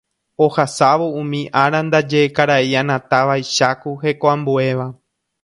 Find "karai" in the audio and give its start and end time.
2.35-2.71